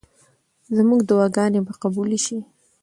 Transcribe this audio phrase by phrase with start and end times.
[0.77, 2.37] زموږ دعاګانې به قبولې شي.